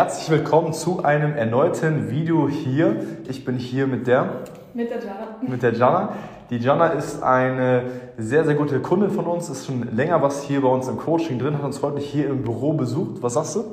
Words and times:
Herzlich 0.00 0.30
willkommen 0.30 0.72
zu 0.72 1.02
einem 1.02 1.34
erneuten 1.34 2.08
Video 2.08 2.48
hier. 2.48 3.00
Ich 3.28 3.44
bin 3.44 3.56
hier 3.56 3.88
mit 3.88 4.06
der 4.06 4.44
mit 4.72 4.90
der 4.90 4.98
Jana. 5.00 5.26
Mit 5.40 5.60
der 5.60 5.72
Jana. 5.72 6.12
Die 6.50 6.58
Jana 6.58 6.86
ist 6.90 7.20
eine 7.20 7.82
sehr, 8.16 8.44
sehr 8.44 8.54
gute 8.54 8.78
Kundin 8.78 9.10
von 9.10 9.26
uns, 9.26 9.48
ist 9.48 9.66
schon 9.66 9.88
länger 9.96 10.22
was 10.22 10.44
hier 10.44 10.62
bei 10.62 10.68
uns 10.68 10.86
im 10.86 10.98
Coaching 10.98 11.40
drin, 11.40 11.58
hat 11.58 11.64
uns 11.64 11.82
heute 11.82 11.98
hier 11.98 12.28
im 12.28 12.42
Büro 12.42 12.74
besucht. 12.74 13.20
Was 13.24 13.34
sagst 13.34 13.56
du? 13.56 13.64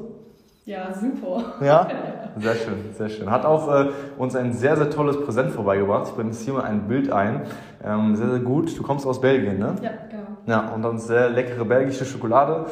Ja, 0.66 0.92
super. 0.96 1.64
Ja? 1.64 1.88
Sehr 2.38 2.56
schön, 2.56 2.74
sehr 2.98 3.08
schön. 3.08 3.32
Hat 3.32 3.46
auch 3.46 3.74
äh, 3.74 3.92
uns 4.18 4.36
ein 4.36 4.52
sehr, 4.52 4.76
sehr 4.76 4.90
tolles 4.90 5.22
Präsent 5.22 5.52
vorbeigebracht. 5.52 6.08
Ich 6.08 6.14
blende 6.16 6.34
jetzt 6.34 6.44
hier 6.44 6.54
mal 6.54 6.64
ein 6.64 6.88
Bild 6.90 7.10
ein. 7.10 7.44
Ähm, 7.82 8.18
sehr, 8.18 8.30
sehr 8.30 8.40
gut. 8.40 8.78
Du 8.78 8.84
kommst 8.84 9.08
aus 9.08 9.22
Belgien, 9.22 9.58
ne? 9.58 9.76
Ja, 9.82 9.92
genau. 10.10 10.25
Ja, 10.48 10.72
und 10.74 10.84
dann 10.84 11.00
sehr 11.00 11.30
leckere 11.30 11.66
belgische 11.66 12.06
Schokolade 12.06 12.66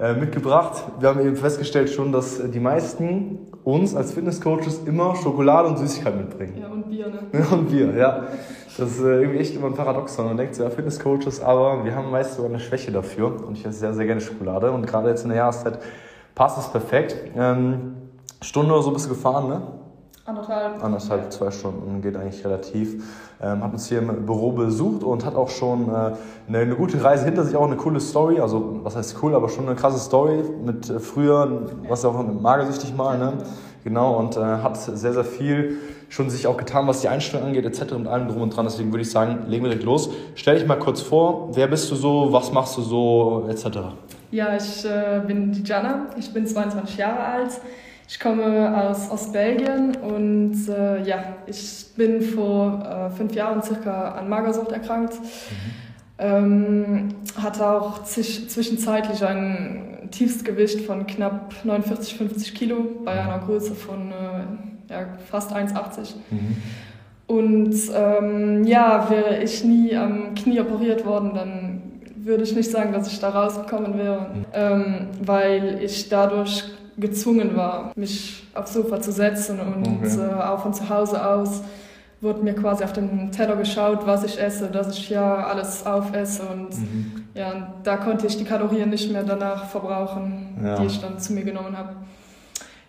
äh, 0.00 0.14
mitgebracht. 0.14 0.82
Wir 0.98 1.10
haben 1.10 1.20
eben 1.20 1.36
festgestellt 1.36 1.90
schon, 1.90 2.10
dass 2.10 2.40
die 2.50 2.60
meisten 2.60 3.38
uns 3.62 3.94
als 3.94 4.12
Fitnesscoaches 4.12 4.82
immer 4.86 5.14
Schokolade 5.16 5.68
und 5.68 5.78
Süßigkeit 5.78 6.16
mitbringen. 6.16 6.58
Ja, 6.58 6.68
und 6.68 6.88
Bier, 6.88 7.06
ne? 7.08 7.18
Ja, 7.32 7.56
und 7.56 7.70
Bier, 7.70 7.94
ja. 7.94 8.24
Das 8.76 8.92
ist 8.92 9.00
äh, 9.00 9.20
irgendwie 9.20 9.38
echt 9.38 9.54
immer 9.54 9.66
ein 9.66 9.74
Paradoxon. 9.74 10.26
Man 10.26 10.36
denkt 10.36 10.54
so, 10.54 10.62
ja, 10.62 10.70
Fitnesscoaches, 10.70 11.42
aber 11.42 11.84
wir 11.84 11.94
haben 11.94 12.10
meist 12.10 12.34
sogar 12.34 12.50
eine 12.50 12.60
Schwäche 12.60 12.90
dafür. 12.90 13.44
Und 13.46 13.58
ich 13.58 13.66
esse 13.66 13.78
sehr, 13.78 13.94
sehr 13.94 14.06
gerne 14.06 14.20
Schokolade. 14.20 14.70
Und 14.70 14.86
gerade 14.86 15.10
jetzt 15.10 15.22
in 15.22 15.28
der 15.28 15.38
Jahreszeit 15.38 15.78
passt 16.34 16.58
es 16.58 16.68
perfekt. 16.68 17.16
Ähm, 17.36 17.96
Stunde 18.40 18.72
oder 18.72 18.82
so 18.82 18.90
bist 18.92 19.04
du 19.04 19.10
gefahren, 19.10 19.48
ne? 19.48 19.62
Anderthalb. 20.50 20.84
Anderthalb, 20.84 21.32
zwei 21.32 21.50
Stunden, 21.50 22.02
geht 22.02 22.16
eigentlich 22.16 22.44
relativ. 22.44 23.04
Ähm, 23.40 23.62
hat 23.62 23.72
uns 23.72 23.86
hier 23.86 23.98
im 24.00 24.26
Büro 24.26 24.52
besucht 24.52 25.02
und 25.02 25.24
hat 25.24 25.34
auch 25.34 25.48
schon 25.48 25.88
äh, 25.88 26.12
eine, 26.48 26.58
eine, 26.58 26.74
gute 26.74 27.02
Reise 27.02 27.24
hinter 27.24 27.44
sich, 27.44 27.56
auch 27.56 27.66
eine 27.66 27.76
coole 27.76 28.00
Story. 28.00 28.40
Also, 28.40 28.80
was 28.82 28.96
heißt 28.96 29.16
cool, 29.22 29.34
aber 29.34 29.48
schon 29.48 29.66
eine 29.66 29.76
krasse 29.76 29.98
Story 29.98 30.42
mit 30.64 30.90
äh, 30.90 30.98
früher, 30.98 31.68
was 31.88 32.02
ja 32.02 32.10
auch 32.10 32.22
magersüchtig 32.22 32.94
mal, 32.94 33.18
ne? 33.18 33.34
Genau, 33.82 34.18
und 34.18 34.36
äh, 34.36 34.40
hat 34.40 34.76
sehr, 34.76 35.14
sehr 35.14 35.24
viel 35.24 35.78
schon 36.10 36.28
sich 36.28 36.46
auch 36.46 36.58
getan, 36.58 36.86
was 36.86 37.00
die 37.00 37.08
Einstellung 37.08 37.46
angeht, 37.46 37.64
etc. 37.64 37.92
und 37.92 38.08
allem 38.08 38.28
drum 38.28 38.42
und 38.42 38.54
dran. 38.54 38.66
Deswegen 38.66 38.92
würde 38.92 39.02
ich 39.02 39.10
sagen, 39.10 39.44
legen 39.46 39.64
wir 39.64 39.70
direkt 39.70 39.86
los. 39.86 40.10
Stell 40.34 40.56
dich 40.56 40.66
mal 40.66 40.78
kurz 40.78 41.00
vor, 41.00 41.48
wer 41.54 41.66
bist 41.66 41.90
du 41.90 41.94
so, 41.94 42.30
was 42.30 42.52
machst 42.52 42.76
du 42.76 42.82
so, 42.82 43.46
etc. 43.48 43.78
Ja, 44.32 44.54
ich 44.54 44.84
äh, 44.84 45.22
bin 45.26 45.52
die 45.52 45.62
Jana, 45.62 46.08
ich 46.18 46.30
bin 46.32 46.46
22 46.46 46.98
Jahre 46.98 47.20
alt. 47.20 47.52
Ich 48.12 48.18
komme 48.18 48.76
aus, 48.76 49.08
aus 49.08 49.30
Belgien 49.30 49.94
und 49.94 50.68
äh, 50.68 51.00
ja, 51.04 51.36
ich 51.46 51.86
bin 51.96 52.20
vor 52.20 52.82
äh, 52.84 53.16
fünf 53.16 53.36
Jahren 53.36 53.62
circa 53.62 54.10
an 54.10 54.28
Magersucht 54.28 54.72
erkrankt. 54.72 55.14
Mhm. 55.14 55.22
Ähm, 56.18 57.08
hatte 57.40 57.64
auch 57.64 58.02
zwischenzeitlich 58.02 59.24
ein 59.24 60.08
Tiefstgewicht 60.10 60.80
von 60.80 61.06
knapp 61.06 61.54
49, 61.62 62.16
50 62.16 62.52
Kilo 62.56 62.84
bei 63.04 63.12
einer 63.12 63.38
Größe 63.38 63.76
von 63.76 64.10
äh, 64.10 64.92
ja, 64.92 65.06
fast 65.30 65.54
1,80. 65.54 66.14
Mhm. 66.30 66.56
Und 67.28 67.76
ähm, 67.94 68.64
ja, 68.64 69.08
wäre 69.08 69.40
ich 69.40 69.62
nie 69.62 69.94
am 69.94 70.34
Knie 70.34 70.58
operiert 70.58 71.06
worden, 71.06 71.30
dann 71.32 71.82
würde 72.16 72.42
ich 72.42 72.56
nicht 72.56 72.72
sagen, 72.72 72.92
dass 72.92 73.06
ich 73.06 73.20
da 73.20 73.28
rausgekommen 73.28 73.96
wäre, 73.96 74.30
mhm. 74.34 74.44
ähm, 74.52 74.94
weil 75.24 75.78
ich 75.80 76.08
dadurch 76.08 76.64
gezwungen 77.00 77.56
war, 77.56 77.92
mich 77.96 78.44
aufs 78.54 78.74
Sofa 78.74 79.00
zu 79.00 79.12
setzen 79.12 79.58
und 79.60 79.86
okay. 79.86 80.20
äh, 80.20 80.42
auch 80.42 80.62
von 80.62 80.74
zu 80.74 80.88
Hause 80.88 81.24
aus 81.26 81.62
wurde 82.20 82.42
mir 82.42 82.54
quasi 82.54 82.84
auf 82.84 82.92
den 82.92 83.32
Teller 83.32 83.56
geschaut, 83.56 84.06
was 84.06 84.24
ich 84.24 84.38
esse, 84.38 84.68
dass 84.68 84.96
ich 84.96 85.08
ja 85.08 85.46
alles 85.46 85.86
aufesse 85.86 86.42
und 86.42 86.76
mhm. 86.76 87.24
ja, 87.34 87.74
da 87.82 87.96
konnte 87.96 88.26
ich 88.26 88.36
die 88.36 88.44
Kalorien 88.44 88.90
nicht 88.90 89.10
mehr 89.10 89.22
danach 89.22 89.66
verbrauchen, 89.66 90.58
ja. 90.62 90.78
die 90.78 90.86
ich 90.86 91.00
dann 91.00 91.18
zu 91.18 91.32
mir 91.32 91.44
genommen 91.44 91.76
habe. 91.76 91.96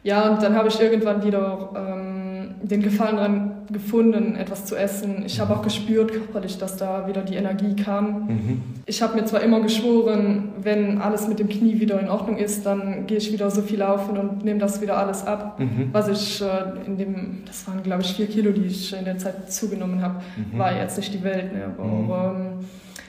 Ja, 0.03 0.29
und 0.29 0.41
dann 0.41 0.55
habe 0.55 0.67
ich 0.67 0.79
irgendwann 0.79 1.23
wieder 1.23 1.69
ähm, 1.75 2.55
den 2.61 2.81
Gefallen 2.81 3.17
daran 3.17 3.51
gefunden, 3.71 4.35
etwas 4.35 4.65
zu 4.65 4.75
essen. 4.75 5.23
Ich 5.25 5.39
habe 5.39 5.53
auch 5.53 5.61
gespürt 5.61 6.11
körperlich, 6.11 6.57
dass 6.57 6.77
da 6.77 7.07
wieder 7.07 7.21
die 7.21 7.35
Energie 7.35 7.75
kam. 7.75 8.27
Mhm. 8.27 8.61
Ich 8.85 9.01
habe 9.01 9.15
mir 9.15 9.25
zwar 9.25 9.41
immer 9.41 9.61
geschworen, 9.61 10.49
wenn 10.61 10.99
alles 10.99 11.27
mit 11.27 11.39
dem 11.39 11.49
Knie 11.49 11.79
wieder 11.79 11.99
in 11.99 12.09
Ordnung 12.09 12.37
ist, 12.37 12.65
dann 12.65 13.05
gehe 13.07 13.17
ich 13.17 13.31
wieder 13.31 13.49
so 13.49 13.61
viel 13.61 13.79
laufen 13.79 14.17
und 14.17 14.43
nehme 14.43 14.59
das 14.59 14.81
wieder 14.81 14.97
alles 14.97 15.25
ab, 15.25 15.59
mhm. 15.59 15.89
was 15.91 16.07
ich 16.07 16.41
äh, 16.41 16.85
in 16.85 16.97
dem, 16.97 17.43
das 17.45 17.67
waren 17.67 17.81
glaube 17.83 18.01
ich 18.01 18.13
vier 18.13 18.27
Kilo, 18.27 18.51
die 18.51 18.65
ich 18.65 18.97
in 18.97 19.05
der 19.05 19.17
Zeit 19.17 19.51
zugenommen 19.51 20.01
habe, 20.01 20.21
mhm. 20.35 20.57
war 20.59 20.75
jetzt 20.75 20.97
nicht 20.97 21.13
die 21.13 21.23
Welt. 21.23 21.53
Ne? 21.53 21.65
Aber, 21.77 21.87
mhm. 21.87 22.11
aber 22.11 22.35
ähm, 22.35 22.65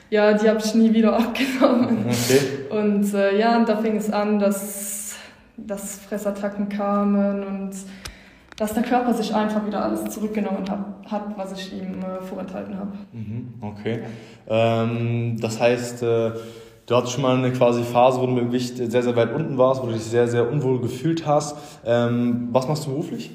ja, 0.09 0.33
die 0.33 0.47
habe 0.47 0.59
ich 0.63 0.75
nie 0.75 0.93
wieder 0.93 1.13
abgenommen. 1.17 2.05
Okay. 2.07 2.39
Und 2.69 3.13
äh, 3.13 3.37
ja, 3.37 3.57
und 3.57 3.67
da 3.67 3.77
fing 3.77 3.97
es 3.97 4.11
an, 4.11 4.39
dass 4.39 5.02
dass 5.57 5.99
Fressattacken 5.99 6.69
kamen 6.69 7.43
und 7.43 7.71
dass 8.57 8.73
der 8.73 8.83
Körper 8.83 9.13
sich 9.13 9.33
einfach 9.33 9.65
wieder 9.65 9.83
alles 9.83 10.13
zurückgenommen 10.13 10.69
hat, 10.69 11.11
hat 11.11 11.37
was 11.37 11.53
ich 11.53 11.73
ihm 11.73 11.99
äh, 12.01 12.21
vorenthalten 12.21 12.77
habe. 12.77 12.91
Mhm, 13.11 13.53
okay. 13.61 14.03
Ähm, 14.47 15.37
das 15.39 15.59
heißt, 15.59 16.03
äh, 16.03 16.31
du 16.85 16.95
hattest 16.95 17.13
schon 17.13 17.23
mal 17.23 17.35
eine 17.35 17.51
quasi 17.51 17.83
Phase, 17.83 18.21
wo 18.21 18.25
du 18.25 18.33
mit 18.33 18.43
dem 18.43 18.47
Gewicht 18.49 18.77
sehr, 18.77 19.03
sehr 19.03 19.15
weit 19.15 19.33
unten 19.33 19.57
warst, 19.57 19.81
wo 19.81 19.87
du 19.87 19.93
dich 19.93 20.03
sehr, 20.03 20.27
sehr 20.27 20.49
unwohl 20.51 20.79
gefühlt 20.81 21.25
hast. 21.25 21.57
Ähm, 21.85 22.49
was 22.51 22.67
machst 22.67 22.85
du 22.85 22.91
beruflich? 22.91 23.31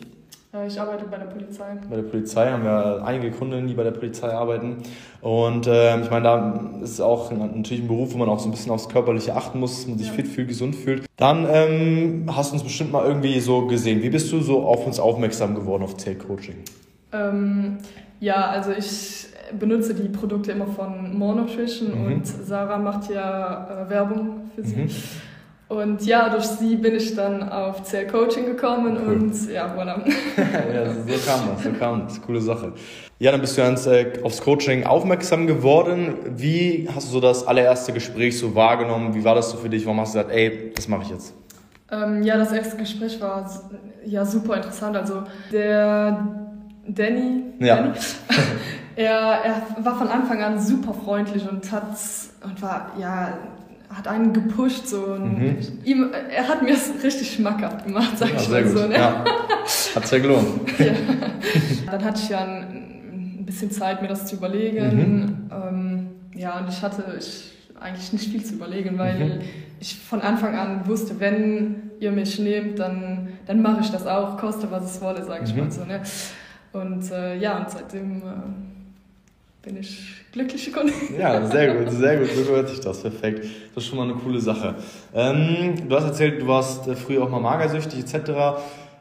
Ich 0.66 0.80
arbeite 0.80 1.04
bei 1.04 1.18
der 1.18 1.26
Polizei. 1.26 1.76
Bei 1.90 1.96
der 1.96 2.02
Polizei 2.04 2.50
haben 2.50 2.64
wir 2.64 3.02
einige 3.04 3.30
Kunden, 3.30 3.66
die 3.66 3.74
bei 3.74 3.82
der 3.82 3.90
Polizei 3.90 4.32
arbeiten. 4.32 4.78
Und 5.20 5.66
äh, 5.66 6.00
ich 6.00 6.10
meine, 6.10 6.22
da 6.22 6.60
ist 6.82 6.92
es 6.92 7.00
auch 7.02 7.30
natürlich 7.30 7.82
ein 7.82 7.86
Beruf, 7.86 8.14
wo 8.14 8.18
man 8.18 8.30
auch 8.30 8.38
so 8.38 8.48
ein 8.48 8.52
bisschen 8.52 8.72
aufs 8.72 8.88
Körperliche 8.88 9.36
achten 9.36 9.60
muss, 9.60 9.76
dass 9.76 9.86
man 9.86 9.98
sich 9.98 10.06
ja. 10.06 10.14
fit 10.14 10.26
fühlt, 10.26 10.48
gesund 10.48 10.74
fühlt. 10.74 11.04
Dann 11.16 11.46
ähm, 11.50 12.30
hast 12.34 12.50
du 12.50 12.54
uns 12.54 12.64
bestimmt 12.64 12.92
mal 12.92 13.04
irgendwie 13.04 13.38
so 13.40 13.66
gesehen. 13.66 14.02
Wie 14.02 14.08
bist 14.08 14.32
du 14.32 14.40
so 14.40 14.62
auf 14.62 14.86
uns 14.86 14.98
aufmerksam 14.98 15.54
geworden 15.54 15.82
auf 15.82 15.98
Zellcoaching? 15.98 16.56
Ähm, 17.12 17.76
ja, 18.18 18.48
also 18.48 18.70
ich 18.70 19.26
benutze 19.58 19.94
die 19.94 20.08
Produkte 20.08 20.52
immer 20.52 20.66
von 20.66 21.16
More 21.16 21.36
Nutrition 21.36 21.90
mhm. 21.90 22.06
und 22.06 22.26
Sarah 22.26 22.78
macht 22.78 23.10
ja 23.10 23.84
äh, 23.86 23.90
Werbung 23.90 24.50
für 24.54 24.62
sie. 24.62 24.76
Mhm. 24.76 24.90
Und 25.68 26.06
ja, 26.06 26.30
durch 26.30 26.46
sie 26.46 26.76
bin 26.76 26.94
ich 26.94 27.14
dann 27.14 27.46
auf 27.46 27.82
CL 27.82 28.06
Coaching 28.06 28.46
gekommen 28.46 28.96
cool. 29.04 29.14
und 29.14 29.50
ja, 29.50 29.74
voilà. 29.76 30.00
ja, 30.74 30.86
so 30.86 31.30
kam 31.30 31.40
das, 31.54 31.62
so 31.62 31.72
kam 31.78 32.04
das. 32.06 32.22
Coole 32.22 32.40
Sache. 32.40 32.72
Ja, 33.18 33.32
dann 33.32 33.40
bist 33.40 33.58
du 33.58 33.62
ganz 33.62 33.86
äh, 33.86 34.12
aufs 34.22 34.40
Coaching 34.40 34.84
aufmerksam 34.84 35.46
geworden. 35.46 36.14
Wie 36.36 36.88
hast 36.94 37.08
du 37.08 37.12
so 37.12 37.20
das 37.20 37.46
allererste 37.46 37.92
Gespräch 37.92 38.38
so 38.38 38.54
wahrgenommen? 38.54 39.14
Wie 39.14 39.24
war 39.24 39.34
das 39.34 39.50
so 39.50 39.58
für 39.58 39.68
dich? 39.68 39.84
Warum 39.84 40.00
hast 40.00 40.14
du 40.14 40.18
gesagt, 40.20 40.34
ey, 40.34 40.72
das 40.74 40.88
mache 40.88 41.02
ich 41.02 41.10
jetzt? 41.10 41.34
Ähm, 41.90 42.22
ja, 42.22 42.38
das 42.38 42.52
erste 42.52 42.76
Gespräch 42.76 43.20
war 43.20 43.50
ja 44.06 44.24
super 44.24 44.56
interessant. 44.56 44.96
Also 44.96 45.24
der 45.52 46.28
Danny, 46.86 47.42
ja. 47.58 47.76
Danny 47.76 47.92
er, 48.96 49.10
er 49.10 49.62
war 49.84 49.98
von 49.98 50.08
Anfang 50.08 50.42
an 50.42 50.60
super 50.60 50.94
freundlich 50.94 51.46
und 51.46 51.70
hat 51.70 51.88
und 52.42 52.62
war 52.62 52.92
ja 52.98 53.34
hat 53.94 54.06
einen 54.06 54.32
gepusht 54.32 54.86
so 54.86 55.16
mhm. 55.18 55.56
ihm, 55.84 56.10
er 56.30 56.48
hat 56.48 56.62
mir 56.62 56.74
es 56.74 56.92
richtig 57.02 57.32
schmackhaft 57.32 57.86
gemacht, 57.86 58.18
sag 58.18 58.32
ja, 58.34 58.40
ich 58.40 58.48
mal 58.48 58.68
so. 58.68 58.86
Ne? 58.86 58.94
Ja. 58.94 59.24
Hat's 59.94 60.10
ja 60.10 60.18
gelohnt. 60.18 60.46
ja. 60.78 60.92
Dann 61.90 62.04
hatte 62.04 62.20
ich 62.22 62.28
ja 62.28 62.40
ein, 62.40 63.38
ein, 63.40 63.46
bisschen 63.46 63.70
Zeit, 63.70 64.02
mir 64.02 64.08
das 64.08 64.26
zu 64.26 64.36
überlegen. 64.36 64.86
Mhm. 64.96 65.50
Ähm, 65.50 66.08
ja, 66.34 66.58
und 66.58 66.68
ich 66.68 66.82
hatte 66.82 67.16
ich, 67.18 67.52
eigentlich 67.80 68.12
nicht 68.12 68.30
viel 68.30 68.44
zu 68.44 68.54
überlegen, 68.54 68.98
weil 68.98 69.24
mhm. 69.24 69.40
ich 69.80 69.98
von 69.98 70.20
Anfang 70.20 70.54
an 70.54 70.86
wusste, 70.86 71.18
wenn 71.18 71.90
ihr 72.00 72.12
mich 72.12 72.38
nehmt, 72.38 72.78
dann, 72.78 73.28
dann 73.46 73.62
mache 73.62 73.80
ich 73.80 73.90
das 73.90 74.06
auch, 74.06 74.36
koste 74.36 74.70
was 74.70 74.84
es 74.84 75.00
wolle, 75.00 75.24
sag 75.24 75.44
ich 75.44 75.54
mhm. 75.54 75.60
mal 75.60 75.70
so. 75.70 75.84
Ne? 75.84 76.02
Und 76.72 77.10
äh, 77.10 77.36
ja, 77.38 77.58
und 77.58 77.70
seitdem 77.70 78.18
äh, 78.18 78.77
bin 79.68 79.80
ich 79.80 80.00
glückliche 80.32 80.70
Kundin. 80.70 80.94
Ja, 81.18 81.46
sehr 81.46 81.74
gut, 81.74 81.90
sehr 81.90 82.18
gut, 82.18 82.28
so 82.30 82.42
gehört 82.42 82.68
sich 82.68 82.80
das, 82.80 83.02
perfekt. 83.02 83.44
Das 83.74 83.84
ist 83.84 83.90
schon 83.90 83.98
mal 83.98 84.04
eine 84.04 84.14
coole 84.14 84.40
Sache. 84.40 84.76
Ähm, 85.14 85.88
du 85.88 85.94
hast 85.94 86.04
erzählt, 86.04 86.40
du 86.42 86.46
warst 86.46 86.88
äh, 86.88 86.96
früher 86.96 87.22
auch 87.22 87.30
mal 87.30 87.40
magersüchtig 87.40 88.00
etc. 88.00 88.30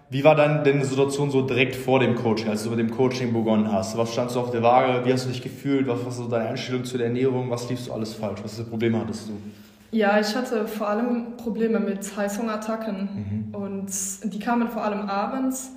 Wie 0.09 0.23
war 0.23 0.35
dann 0.35 0.63
deine 0.63 0.83
Situation 0.83 1.31
so 1.31 1.41
direkt 1.41 1.75
vor 1.75 1.99
dem 1.99 2.15
Coaching, 2.15 2.49
als 2.49 2.63
du 2.63 2.69
mit 2.69 2.79
dem 2.79 2.91
Coaching 2.91 3.33
begonnen 3.33 3.71
hast? 3.71 3.97
Was 3.97 4.11
standst 4.11 4.35
du 4.35 4.41
auf 4.41 4.51
der 4.51 4.61
Waage? 4.61 5.05
Wie 5.05 5.13
hast 5.13 5.25
du 5.25 5.29
dich 5.29 5.41
gefühlt? 5.41 5.87
Was 5.87 6.03
war 6.03 6.11
so 6.11 6.27
deine 6.27 6.49
Einstellung 6.49 6.83
zu 6.83 6.97
der 6.97 7.07
Ernährung? 7.07 7.49
Was 7.49 7.69
liefst 7.69 7.87
du 7.87 7.93
alles 7.93 8.13
falsch? 8.13 8.39
Was 8.43 8.55
für 8.55 8.63
Probleme 8.63 8.99
hattest 8.99 9.29
du? 9.29 9.33
Ja, 9.91 10.19
ich 10.19 10.35
hatte 10.35 10.67
vor 10.67 10.89
allem 10.89 11.37
Probleme 11.37 11.79
mit 11.79 12.15
Heißhungerattacken 12.15 13.49
mhm. 13.51 13.55
und 13.55 13.89
die 14.23 14.39
kamen 14.39 14.67
vor 14.67 14.83
allem 14.83 15.01
abends 15.01 15.71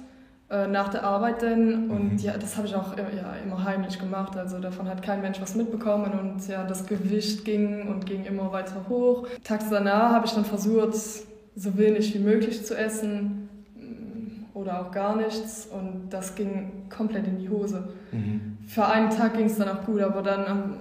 äh, 0.50 0.66
nach 0.66 0.88
der 0.88 1.04
Arbeit 1.04 1.42
denn 1.42 1.88
und 1.90 2.12
mhm. 2.14 2.18
ja, 2.18 2.36
das 2.36 2.56
habe 2.56 2.66
ich 2.66 2.74
auch 2.74 2.96
äh, 2.96 3.02
ja, 3.16 3.34
immer 3.44 3.62
heimlich 3.62 4.00
gemacht, 4.00 4.36
also 4.36 4.58
davon 4.58 4.88
hat 4.88 5.00
kein 5.00 5.20
Mensch 5.20 5.40
was 5.40 5.54
mitbekommen 5.54 6.12
und 6.18 6.48
ja, 6.48 6.64
das 6.64 6.86
Gewicht 6.86 7.44
ging 7.44 7.86
und 7.86 8.04
ging 8.04 8.24
immer 8.24 8.50
weiter 8.50 8.86
hoch. 8.88 9.28
Tags 9.44 9.70
danach 9.70 10.10
habe 10.10 10.26
ich 10.26 10.32
dann 10.32 10.44
versucht, 10.44 10.94
so 10.94 11.78
wenig 11.78 12.12
wie 12.14 12.18
möglich 12.18 12.66
zu 12.66 12.76
essen 12.76 13.48
mm, 13.76 14.56
oder 14.56 14.80
auch 14.80 14.90
gar 14.90 15.14
nichts 15.14 15.68
und 15.70 16.08
das 16.10 16.34
ging 16.34 16.88
komplett 16.88 17.28
in 17.28 17.38
die 17.38 17.48
Hose. 17.48 17.88
Mhm. 18.10 18.58
Für 18.66 18.86
einen 18.86 19.10
Tag 19.10 19.36
ging 19.36 19.46
es 19.46 19.56
dann 19.56 19.68
auch 19.68 19.84
gut, 19.84 20.00
aber 20.00 20.22
dann 20.22 20.46
am 20.46 20.76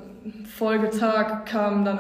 Folgetag 0.45 1.45
kam 1.45 1.86
dann 1.86 2.00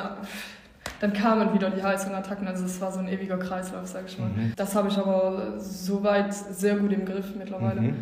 dann 0.99 1.13
kamen 1.13 1.53
wieder 1.53 1.69
die 1.69 1.81
Heißhungerattacken. 1.81 2.47
Also 2.47 2.65
es 2.65 2.79
war 2.81 2.91
so 2.91 2.99
ein 2.99 3.07
ewiger 3.07 3.37
Kreislauf, 3.37 3.87
sag 3.87 4.05
ich 4.07 4.19
mal. 4.19 4.29
Mhm. 4.29 4.53
Das 4.55 4.75
habe 4.75 4.89
ich 4.89 4.97
aber 4.97 5.55
soweit 5.59 6.33
sehr 6.33 6.75
gut 6.75 6.91
im 6.91 7.05
Griff 7.05 7.35
mittlerweile. 7.37 7.81
Mhm. 7.81 7.95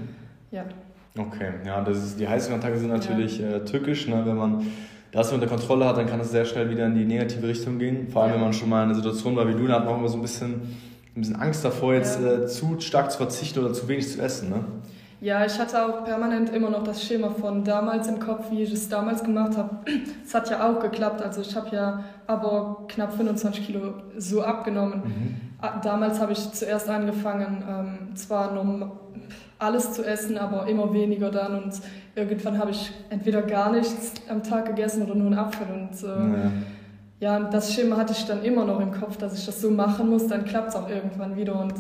Ja. 0.52 0.66
Okay, 1.18 1.52
ja, 1.66 1.82
das 1.82 1.98
ist, 1.98 2.20
die 2.20 2.28
Heißhungerattacken 2.28 2.80
sind 2.80 2.90
natürlich 2.90 3.40
ja. 3.40 3.58
äh, 3.58 3.66
tückisch, 3.66 4.08
ne? 4.08 4.24
wenn 4.26 4.38
man 4.38 4.68
das 5.12 5.32
unter 5.32 5.48
Kontrolle 5.48 5.86
hat, 5.86 5.98
dann 5.98 6.06
kann 6.06 6.20
es 6.20 6.32
sehr 6.32 6.46
schnell 6.46 6.70
wieder 6.70 6.86
in 6.86 6.96
die 6.96 7.06
negative 7.06 7.48
Richtung 7.48 7.80
gehen. 7.80 8.08
Vor 8.10 8.24
allem, 8.24 8.32
ja. 8.32 8.36
wenn 8.36 8.44
man 8.44 8.54
schon 8.54 8.70
mal 8.70 8.84
in 8.84 8.90
einer 8.90 8.96
Situation 8.96 9.36
war 9.36 9.48
wie 9.48 9.54
du, 9.54 9.66
dann 9.66 9.78
hat 9.78 9.86
man 9.86 9.96
auch 9.96 10.00
immer 10.00 10.10
so 10.10 10.18
ein 10.18 10.22
bisschen, 10.22 10.54
ein 10.54 11.22
bisschen 11.22 11.36
Angst 11.38 11.66
davor, 11.66 11.94
jetzt 11.94 12.22
ja. 12.22 12.44
äh, 12.44 12.48
zu 12.48 12.80
stark 12.80 13.12
zu 13.12 13.18
verzichten 13.18 13.60
oder 13.60 13.74
zu 13.74 13.88
wenig 13.88 14.08
zu 14.10 14.22
essen. 14.22 14.50
Ne? 14.50 14.64
Ja, 15.20 15.44
ich 15.46 15.58
hatte 15.58 15.84
auch 15.84 16.04
permanent 16.04 16.54
immer 16.54 16.70
noch 16.70 16.84
das 16.84 17.04
Schema 17.04 17.32
von 17.32 17.64
damals 17.64 18.08
im 18.08 18.20
Kopf, 18.20 18.52
wie 18.52 18.62
ich 18.62 18.72
es 18.72 18.88
damals 18.88 19.24
gemacht 19.24 19.58
habe. 19.58 19.78
Es 20.24 20.34
hat 20.36 20.50
ja 20.50 20.70
auch 20.70 20.80
geklappt. 20.80 21.22
Also 21.22 21.42
ich 21.42 21.56
habe 21.56 21.76
ja 21.76 22.04
aber 22.28 22.86
knapp 22.88 23.14
25 23.14 23.66
Kilo 23.66 23.94
so 24.18 24.44
abgenommen. 24.44 25.02
Mhm. 25.06 25.82
Damals 25.82 26.20
habe 26.20 26.34
ich 26.34 26.52
zuerst 26.52 26.90
angefangen, 26.90 27.64
ähm, 27.68 28.16
zwar 28.16 28.54
nur 28.54 28.92
alles 29.58 29.94
zu 29.94 30.06
essen, 30.06 30.38
aber 30.38 30.68
immer 30.68 30.94
weniger 30.94 31.32
dann. 31.32 31.64
Und 31.64 31.74
irgendwann 32.14 32.60
habe 32.60 32.72
ich 32.72 32.92
entweder 33.10 33.42
gar 33.42 33.72
nichts 33.72 34.14
am 34.30 34.44
Tag 34.44 34.66
gegessen 34.68 35.04
oder 35.04 35.16
nur 35.16 35.28
einen 35.28 35.40
Apfel. 35.40 35.66
Und 35.74 36.04
äh, 36.04 36.08
ja. 36.08 37.40
ja, 37.40 37.50
das 37.50 37.74
Schema 37.74 37.98
hatte 37.98 38.14
ich 38.14 38.26
dann 38.26 38.44
immer 38.44 38.66
noch 38.66 38.80
im 38.80 38.92
Kopf, 38.92 39.18
dass 39.18 39.38
ich 39.38 39.46
das 39.46 39.62
so 39.62 39.72
machen 39.72 40.10
muss. 40.10 40.28
Dann 40.28 40.46
klappt 40.46 40.70
es 40.70 40.76
auch 40.76 40.90
irgendwann 40.90 41.36
wieder. 41.36 41.60
Und 41.60 41.74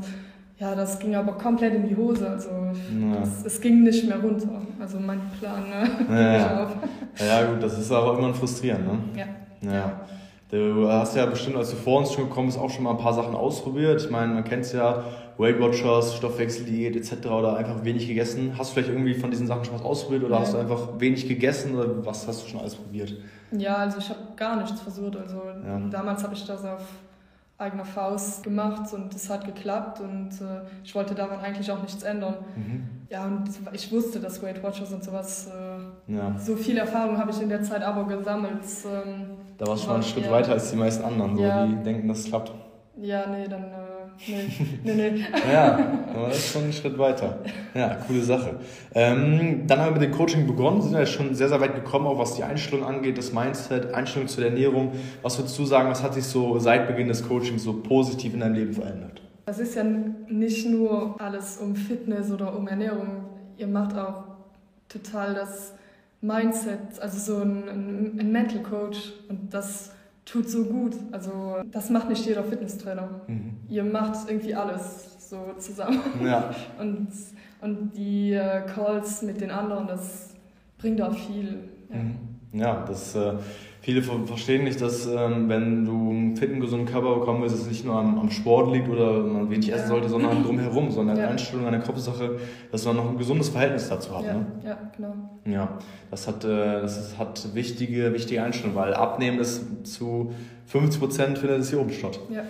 ja, 0.59 0.73
das 0.73 0.97
ging 0.97 1.15
aber 1.15 1.33
komplett 1.33 1.75
in 1.75 1.87
die 1.87 1.95
Hose. 1.95 2.27
Also 2.29 2.49
ja. 2.49 3.19
das, 3.19 3.45
es 3.45 3.61
ging 3.61 3.83
nicht 3.83 4.07
mehr 4.07 4.19
runter. 4.19 4.61
Also 4.79 4.99
mein 4.99 5.21
Plan. 5.39 5.63
Ne? 5.69 5.89
Ja, 6.09 6.69
ja. 7.19 7.43
gut, 7.51 7.61
das 7.61 7.77
ist 7.77 7.91
aber 7.91 8.17
immer 8.17 8.33
frustrierend. 8.33 8.87
Ne? 8.87 8.99
Ja. 9.61 9.71
ja. 9.71 10.01
Du 10.49 10.87
hast 10.87 11.15
ja 11.15 11.25
bestimmt, 11.25 11.57
als 11.57 11.71
du 11.71 11.75
vor 11.75 11.99
uns 11.99 12.13
schon 12.13 12.29
gekommen 12.29 12.47
bist, 12.47 12.57
auch 12.57 12.69
schon 12.69 12.85
mal 12.85 12.91
ein 12.91 12.97
paar 12.97 13.13
Sachen 13.13 13.35
ausprobiert. 13.35 14.01
Ich 14.01 14.09
meine, 14.09 14.33
man 14.33 14.43
kennt 14.45 14.63
es 14.63 14.71
ja, 14.71 15.03
Weight 15.37 15.59
Watchers, 15.59 16.15
Stoffwechseldiät 16.15 16.95
etc. 16.95 17.27
oder 17.27 17.57
einfach 17.57 17.83
wenig 17.83 18.07
gegessen. 18.07 18.53
Hast 18.57 18.71
du 18.71 18.75
vielleicht 18.75 18.89
irgendwie 18.89 19.13
von 19.13 19.29
diesen 19.29 19.45
Sachen 19.45 19.65
schon 19.65 19.75
was 19.75 19.83
ausprobiert 19.83 20.23
oder 20.23 20.35
ja. 20.35 20.41
hast 20.41 20.53
du 20.53 20.57
einfach 20.57 20.99
wenig 20.99 21.27
gegessen 21.27 21.75
oder 21.75 22.05
was 22.05 22.27
hast 22.27 22.43
du 22.43 22.49
schon 22.49 22.61
alles 22.61 22.75
probiert? 22.75 23.13
Ja, 23.51 23.75
also 23.75 23.99
ich 23.99 24.09
habe 24.09 24.19
gar 24.35 24.55
nichts 24.55 24.79
versucht. 24.79 25.17
Also 25.17 25.41
ja. 25.65 25.79
damals 25.91 26.23
habe 26.23 26.33
ich 26.33 26.45
das 26.45 26.63
auf 26.63 26.81
eigener 27.57 27.85
Faust 27.85 28.43
gemacht 28.43 28.93
und 28.93 29.15
es 29.15 29.29
hat 29.29 29.45
geklappt 29.45 29.99
und 29.99 30.29
äh, 30.41 30.61
ich 30.83 30.93
wollte 30.93 31.15
daran 31.15 31.39
eigentlich 31.39 31.71
auch 31.71 31.81
nichts 31.81 32.03
ändern. 32.03 32.35
Mhm. 32.55 32.87
Ja, 33.09 33.25
und 33.25 33.49
ich 33.73 33.91
wusste, 33.91 34.19
dass 34.19 34.43
Weight 34.43 34.61
Watchers 34.61 34.93
und 34.93 35.03
sowas, 35.03 35.47
äh, 35.47 36.13
ja. 36.13 36.37
so 36.37 36.55
viel 36.55 36.77
Erfahrung 36.77 37.17
habe 37.17 37.31
ich 37.31 37.41
in 37.41 37.49
der 37.49 37.63
Zeit 37.63 37.81
aber 37.81 38.05
gesammelt. 38.05 38.63
Ähm, 38.85 39.37
da 39.57 39.65
warst 39.65 39.83
du 39.83 39.87
schon 39.87 39.95
einen 39.95 40.03
Schritt 40.03 40.25
ja. 40.25 40.31
weiter 40.31 40.51
als 40.51 40.69
die 40.69 40.75
meisten 40.75 41.03
anderen, 41.03 41.35
so, 41.35 41.41
ja. 41.41 41.65
die 41.65 41.75
denken, 41.83 42.07
dass 42.07 42.19
es 42.19 42.25
klappt. 42.25 42.53
Ja, 42.99 43.27
nee, 43.27 43.47
dann 43.47 43.65
Nee, 44.27 44.49
nee, 44.83 45.11
nee. 45.11 45.25
ja, 45.51 46.07
aber 46.13 46.27
das 46.27 46.37
ist 46.37 46.53
schon 46.53 46.63
ein 46.65 46.73
Schritt 46.73 46.97
weiter. 46.97 47.39
Ja, 47.73 47.95
coole 48.07 48.21
Sache. 48.21 48.55
Ähm, 48.93 49.67
dann 49.67 49.79
haben 49.79 49.95
wir 49.95 50.01
mit 50.01 50.09
dem 50.09 50.17
Coaching 50.17 50.47
begonnen, 50.47 50.81
sind 50.81 50.93
ja 50.93 51.05
schon 51.05 51.35
sehr, 51.35 51.49
sehr 51.49 51.61
weit 51.61 51.75
gekommen, 51.75 52.07
auch 52.07 52.17
was 52.17 52.35
die 52.35 52.43
Einstellung 52.43 52.85
angeht, 52.85 53.17
das 53.17 53.33
Mindset, 53.33 53.93
Einstellung 53.93 54.27
zur 54.27 54.45
Ernährung. 54.45 54.93
Was 55.21 55.37
würdest 55.37 55.57
du 55.59 55.65
sagen, 55.65 55.89
was 55.89 56.01
hat 56.01 56.13
sich 56.13 56.23
so 56.23 56.57
seit 56.59 56.87
Beginn 56.87 57.07
des 57.07 57.27
Coachings 57.27 57.63
so 57.63 57.73
positiv 57.73 58.33
in 58.33 58.39
deinem 58.39 58.55
Leben 58.55 58.73
verändert? 58.73 59.21
Das 59.45 59.59
ist 59.59 59.75
ja 59.75 59.83
nicht 59.83 60.67
nur 60.67 61.15
alles 61.21 61.57
um 61.57 61.75
Fitness 61.75 62.31
oder 62.31 62.57
um 62.57 62.67
Ernährung. 62.67 63.25
Ihr 63.57 63.67
macht 63.67 63.95
auch 63.97 64.23
total 64.89 65.33
das 65.35 65.73
Mindset, 66.21 66.99
also 66.99 67.19
so 67.19 67.41
ein, 67.43 68.19
ein 68.19 68.31
Mental 68.31 68.61
Coach 68.61 69.13
und 69.29 69.53
das 69.53 69.91
tut 70.27 70.49
so 70.49 70.65
gut. 70.65 70.95
Also 71.11 71.57
das 71.71 71.89
macht 71.89 72.09
nicht 72.09 72.25
jeder 72.25 72.43
Fitnesstrainer. 72.43 73.21
Mhm. 73.27 73.57
Ihr 73.69 73.83
macht 73.83 74.29
irgendwie 74.29 74.53
alles 74.53 75.29
so 75.29 75.53
zusammen. 75.57 76.01
Ja. 76.23 76.53
Und, 76.79 77.07
und 77.59 77.97
die 77.97 78.33
äh, 78.33 78.61
Calls 78.67 79.23
mit 79.23 79.41
den 79.41 79.49
anderen, 79.49 79.87
das 79.87 80.35
bringt 80.77 81.01
auch 81.01 81.13
viel. 81.13 81.69
Ja, 81.89 81.95
mhm. 81.95 82.17
ja 82.53 82.85
das 82.85 83.15
äh, 83.15 83.33
viele 83.87 84.01
verstehen 84.01 84.65
nicht, 84.65 84.81
dass 84.81 85.07
ähm, 85.07 85.47
wenn 85.47 85.85
du 85.85 86.09
einen 86.09 86.35
fitten, 86.35 86.59
gesunden 86.59 86.89
Körper 86.89 87.19
bekommen 87.19 87.41
willst, 87.41 87.55
es 87.55 87.67
nicht 87.67 87.85
nur 87.85 87.95
am, 87.95 88.19
am, 88.19 88.29
Sport 88.29 88.73
liegt 88.73 88.89
oder 88.89 89.21
man 89.21 89.49
wenig 89.49 89.71
essen 89.71 89.87
sollte, 89.87 90.09
sondern 90.09 90.43
drumherum, 90.43 90.91
sondern 90.91 91.15
ja. 91.15 91.29
Einstellung, 91.29 91.65
eine 91.65 91.79
Kopfsache, 91.79 92.37
dass 92.69 92.83
man 92.83 92.97
noch 92.97 93.09
ein 93.09 93.17
gesundes 93.17 93.47
Verhältnis 93.47 93.87
dazu 93.87 94.13
hat. 94.13 94.25
Ja, 94.25 94.33
ne? 94.33 94.45
ja 94.65 94.77
genau. 94.93 95.13
Ja, 95.45 95.77
das 96.11 96.27
hat, 96.27 96.43
äh, 96.43 96.81
das 96.81 96.97
ist, 96.97 97.17
hat 97.17 97.55
wichtige, 97.55 98.11
wichtige 98.11 98.43
Einstellung, 98.43 98.75
weil 98.75 98.93
Abnehmen 98.93 99.39
ist 99.39 99.87
zu 99.87 100.33
50 100.65 100.99
Prozent 100.99 101.37
findet 101.37 101.61
es 101.61 101.69
hier 101.69 101.79
oben 101.79 101.93
statt. 101.93 102.19
Ja. 102.29 102.41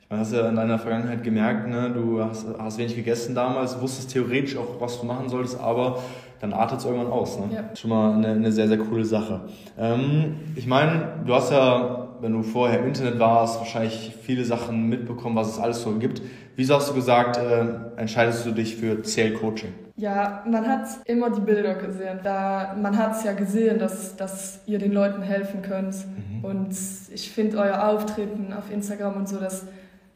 Ich 0.00 0.08
meine, 0.08 0.22
hast 0.22 0.32
ja 0.32 0.48
in 0.48 0.56
deiner 0.56 0.78
Vergangenheit 0.78 1.22
gemerkt, 1.22 1.68
ne, 1.68 1.90
du 1.90 2.24
hast, 2.24 2.46
hast 2.58 2.78
wenig 2.78 2.96
gegessen 2.96 3.34
damals, 3.34 3.78
wusstest 3.82 4.10
theoretisch 4.10 4.56
auch, 4.56 4.80
was 4.80 4.98
du 4.98 5.04
machen 5.06 5.28
solltest, 5.28 5.60
aber 5.60 5.98
dann 6.40 6.52
artet 6.52 6.78
es 6.78 6.84
irgendwann 6.84 7.10
aus. 7.12 7.38
Ne? 7.38 7.46
Ja. 7.54 7.76
Schon 7.76 7.90
mal 7.90 8.14
eine, 8.14 8.28
eine, 8.28 8.52
sehr, 8.52 8.68
sehr 8.68 8.78
coole 8.78 9.04
Sache. 9.04 9.40
Ähm, 9.78 10.36
ich 10.54 10.66
meine, 10.66 11.08
du 11.26 11.34
hast 11.34 11.50
ja, 11.50 12.08
wenn 12.20 12.32
du 12.32 12.42
vorher 12.42 12.80
im 12.80 12.86
Internet 12.86 13.18
warst, 13.18 13.58
wahrscheinlich 13.58 14.14
viele 14.22 14.44
Sachen 14.44 14.88
mitbekommen, 14.88 15.36
was 15.36 15.48
es 15.48 15.58
alles 15.58 15.82
so 15.82 15.92
gibt. 15.98 16.22
Wieso 16.56 16.74
hast 16.74 16.90
du 16.90 16.94
gesagt, 16.94 17.36
äh, 17.36 18.00
entscheidest 18.00 18.46
du 18.46 18.52
dich 18.52 18.76
für 18.76 19.02
CL-Coaching? 19.02 19.72
Ja, 19.96 20.44
man 20.48 20.66
hat 20.66 20.86
immer 21.06 21.30
die 21.30 21.40
Bilder 21.40 21.74
gesehen. 21.74 22.20
Da, 22.22 22.76
man 22.80 22.96
hat 22.96 23.16
es 23.16 23.24
ja 23.24 23.32
gesehen, 23.32 23.80
dass, 23.80 24.16
dass 24.16 24.60
ihr 24.66 24.78
den 24.78 24.92
Leuten 24.92 25.22
helfen 25.22 25.62
könnt. 25.62 25.94
Mhm. 25.94 26.44
Und 26.44 26.76
ich 27.12 27.30
finde 27.30 27.58
euer 27.58 27.88
Auftreten 27.88 28.52
auf 28.52 28.70
Instagram 28.72 29.16
und 29.16 29.28
so, 29.28 29.38
das, 29.38 29.66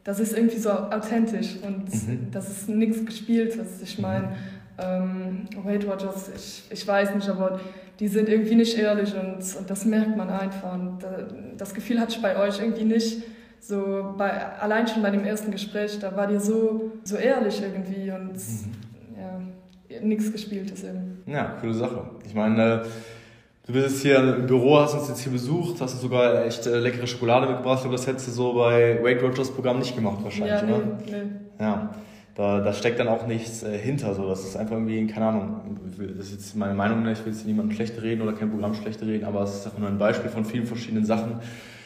das 0.05 0.21
ist 0.21 0.37
irgendwie 0.37 0.57
so 0.57 0.69
authentisch 0.69 1.57
und 1.63 1.93
mhm. 1.93 2.27
das 2.31 2.49
ist 2.49 2.69
nichts 2.69 3.05
Gespieltes. 3.05 3.81
Ich 3.81 3.99
meine, 3.99 4.27
mhm 4.27 4.33
ähm, 4.77 5.47
Weight 5.63 5.87
Watchers, 5.87 6.29
ich, 6.35 6.63
ich 6.71 6.87
weiß 6.87 7.13
nicht, 7.15 7.29
aber 7.29 7.59
die 7.99 8.07
sind 8.07 8.27
irgendwie 8.27 8.55
nicht 8.55 8.77
ehrlich 8.77 9.13
und, 9.13 9.37
und 9.57 9.69
das 9.69 9.85
merkt 9.85 10.17
man 10.17 10.29
einfach. 10.29 10.73
Und 10.73 10.99
das 11.57 11.73
Gefühl 11.73 11.99
hatte 11.99 12.13
ich 12.15 12.21
bei 12.21 12.37
euch 12.37 12.59
irgendwie 12.59 12.85
nicht. 12.85 13.23
So 13.59 14.13
bei, 14.17 14.29
allein 14.59 14.87
schon 14.87 15.01
bei 15.01 15.09
dem 15.09 15.23
ersten 15.23 15.51
Gespräch, 15.51 15.97
da 15.99 16.15
war 16.15 16.27
dir 16.27 16.39
so, 16.39 16.91
so 17.03 17.15
ehrlich 17.15 17.61
irgendwie 17.61 18.11
und 18.11 18.33
mhm. 18.33 19.53
ja, 19.89 20.01
nichts 20.01 20.31
Gespieltes 20.31 20.83
irgendwie. 20.83 21.31
Ja, 21.31 21.55
coole 21.61 21.73
Sache. 21.73 22.05
Ich 22.25 22.33
meine, 22.33 22.81
äh, 22.81 22.85
Du 23.65 23.71
bist 23.71 23.87
jetzt 23.87 24.01
hier 24.01 24.17
im 24.17 24.45
Büro, 24.45 24.77
hast 24.77 24.93
uns 24.93 25.07
jetzt 25.07 25.21
hier 25.21 25.31
besucht, 25.31 25.79
hast 25.79 26.01
sogar 26.01 26.45
echt 26.45 26.67
äh, 26.67 26.79
leckere 26.79 27.07
Schokolade 27.07 27.47
mitgebracht, 27.47 27.81
aber 27.83 27.93
das 27.93 28.05
hättest 28.05 28.27
du 28.27 28.31
so 28.31 28.53
bei 28.55 29.01
Weight 29.01 29.23
Watchers 29.23 29.51
Programm 29.51 29.79
nicht 29.79 29.95
gemacht 29.95 30.17
wahrscheinlich, 30.21 30.51
ja, 30.51 30.61
nee, 30.63 30.71
ne? 30.71 30.97
Nee. 31.05 31.63
Ja 31.63 31.91
da, 32.35 32.61
da 32.61 32.73
steckt 32.73 32.99
dann 32.99 33.07
auch 33.07 33.27
nichts 33.27 33.63
äh, 33.63 33.77
hinter. 33.77 34.15
So. 34.15 34.27
Das 34.27 34.43
ist 34.43 34.55
einfach 34.55 34.73
irgendwie, 34.73 35.05
keine 35.07 35.27
Ahnung, 35.27 35.61
das 36.17 36.27
ist 36.27 36.33
jetzt 36.33 36.55
meine 36.55 36.73
Meinung, 36.73 37.07
ich 37.07 37.25
will 37.25 37.33
jetzt 37.33 37.45
niemandem 37.45 37.75
schlecht 37.75 38.01
reden 38.01 38.21
oder 38.21 38.33
kein 38.33 38.49
Programm 38.49 38.73
schlecht 38.73 39.01
reden, 39.01 39.25
aber 39.25 39.43
es 39.43 39.55
ist 39.55 39.65
einfach 39.65 39.79
nur 39.79 39.89
ein 39.89 39.97
Beispiel 39.97 40.29
von 40.29 40.45
vielen 40.45 40.65
verschiedenen 40.65 41.05
Sachen. 41.05 41.39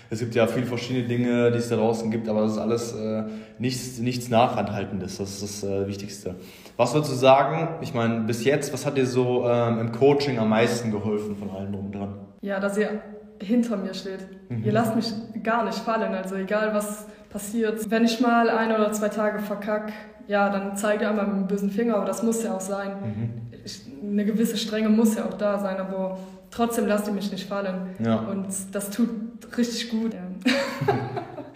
Es 0.09 0.19
gibt 0.19 0.35
ja 0.35 0.47
viele 0.47 0.65
verschiedene 0.65 1.05
Dinge, 1.05 1.51
die 1.51 1.57
es 1.57 1.67
da 1.67 1.75
draußen 1.75 2.09
gibt, 2.09 2.29
aber 2.29 2.41
das 2.41 2.53
ist 2.53 2.57
alles 2.59 2.93
äh, 2.93 3.23
nichts, 3.59 3.99
nichts 3.99 4.29
Nachhaltendes. 4.29 5.17
Das 5.17 5.41
ist 5.41 5.43
das 5.43 5.69
äh, 5.69 5.85
Wichtigste. 5.87 6.35
Was 6.77 6.93
würdest 6.93 7.11
du 7.11 7.17
sagen, 7.17 7.79
ich 7.81 7.93
meine, 7.93 8.21
bis 8.21 8.45
jetzt, 8.45 8.71
was 8.71 8.85
hat 8.85 8.97
dir 8.97 9.05
so 9.05 9.45
ähm, 9.45 9.79
im 9.79 9.91
Coaching 9.91 10.39
am 10.39 10.49
meisten 10.49 10.91
geholfen 10.91 11.35
von 11.35 11.49
allen 11.49 11.73
drum 11.73 11.91
dran? 11.91 12.13
Ja, 12.41 12.61
dass 12.61 12.77
ihr 12.77 13.01
hinter 13.41 13.75
mir 13.75 13.93
steht. 13.93 14.25
Mhm. 14.49 14.63
Ihr 14.63 14.71
lasst 14.71 14.95
mich 14.95 15.11
gar 15.43 15.65
nicht 15.65 15.77
fallen, 15.77 16.13
also 16.13 16.35
egal 16.35 16.73
was 16.73 17.07
passiert. 17.29 17.89
Wenn 17.89 18.03
ich 18.03 18.19
mal 18.19 18.49
ein 18.49 18.71
oder 18.71 18.91
zwei 18.91 19.09
Tage 19.09 19.39
verkack, 19.39 19.91
ja, 20.27 20.49
dann 20.49 20.75
zeige 20.75 21.03
ich 21.03 21.09
einmal 21.09 21.27
mit 21.27 21.35
dem 21.35 21.47
bösen 21.47 21.71
Finger, 21.71 21.95
aber 21.95 22.05
das 22.05 22.23
muss 22.23 22.43
ja 22.43 22.53
auch 22.53 22.61
sein. 22.61 22.91
Mhm. 23.01 23.29
Ich, 23.63 23.81
eine 24.01 24.25
gewisse 24.25 24.57
Strenge 24.57 24.89
muss 24.89 25.15
ja 25.15 25.25
auch 25.25 25.33
da 25.33 25.59
sein, 25.59 25.77
aber 25.77 26.19
trotzdem 26.51 26.87
lasst 26.87 27.07
ihr 27.07 27.13
mich 27.13 27.31
nicht 27.31 27.47
fallen. 27.47 27.95
Ja. 27.99 28.17
Und 28.17 28.47
das 28.71 28.89
tut 28.89 29.09
richtig 29.57 29.89
gut. 29.89 30.13
Ja, 30.13 30.93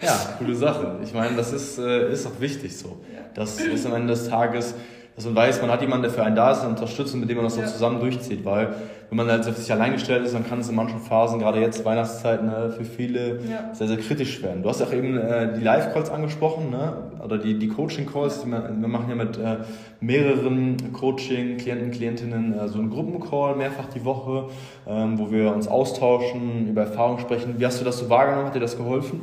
ja 0.00 0.14
coole 0.38 0.54
Sache. 0.54 0.98
Ich 1.02 1.12
meine, 1.12 1.36
das 1.36 1.52
ist, 1.52 1.78
äh, 1.78 2.12
ist 2.12 2.26
auch 2.26 2.40
wichtig 2.40 2.76
so. 2.76 3.00
Ja. 3.14 3.20
Das 3.34 3.60
ist 3.60 3.86
am 3.86 3.94
Ende 3.94 4.08
des 4.08 4.28
Tages 4.28 4.74
dass 5.14 5.24
man 5.26 5.34
weiß, 5.34 5.60
man 5.60 5.70
hat 5.70 5.80
jemanden, 5.82 6.04
der 6.04 6.10
für 6.10 6.22
einen 6.22 6.36
da 6.36 6.52
ist 6.52 6.62
und 6.62 6.70
unterstützt 6.70 7.12
und 7.14 7.20
mit 7.20 7.28
dem 7.28 7.36
man 7.36 7.44
das 7.44 7.56
ja. 7.56 7.66
so 7.66 7.72
zusammen 7.72 8.00
durchzieht. 8.00 8.44
Weil 8.44 8.74
wenn 9.10 9.16
man 9.16 9.30
halt 9.30 9.46
auf 9.46 9.58
sich 9.58 9.70
allein 9.70 9.92
gestellt 9.92 10.24
ist, 10.24 10.34
dann 10.34 10.48
kann 10.48 10.60
es 10.60 10.70
in 10.70 10.74
manchen 10.74 10.98
Phasen, 10.98 11.38
gerade 11.38 11.60
jetzt 11.60 11.84
Weihnachtszeit, 11.84 12.42
ne, 12.42 12.72
für 12.74 12.84
viele 12.84 13.40
ja. 13.40 13.74
sehr, 13.74 13.88
sehr 13.88 13.98
kritisch 13.98 14.42
werden. 14.42 14.62
Du 14.62 14.70
hast 14.70 14.80
auch 14.80 14.92
eben 14.92 15.18
äh, 15.18 15.52
die 15.54 15.62
Live-Calls 15.62 16.10
angesprochen, 16.10 16.70
ne? 16.70 16.94
oder 17.22 17.36
die, 17.36 17.58
die 17.58 17.68
Coaching-Calls. 17.68 18.46
Wir 18.46 18.88
machen 18.88 19.10
ja 19.10 19.14
mit 19.14 19.36
äh, 19.36 19.58
mehreren 20.00 20.94
Coaching-Klienten, 20.94 21.90
Klientinnen 21.90 22.58
äh, 22.58 22.68
so 22.68 22.78
einen 22.78 22.88
Gruppencall 22.88 23.56
mehrfach 23.56 23.90
die 23.94 24.04
Woche, 24.06 24.48
ähm, 24.88 25.18
wo 25.18 25.30
wir 25.30 25.54
uns 25.54 25.68
austauschen, 25.68 26.68
über 26.70 26.82
Erfahrungen 26.82 27.18
sprechen. 27.20 27.56
Wie 27.58 27.66
hast 27.66 27.82
du 27.82 27.84
das 27.84 27.98
so 27.98 28.08
wahrgenommen? 28.08 28.46
Hat 28.46 28.54
dir 28.54 28.60
das 28.60 28.78
geholfen? 28.78 29.20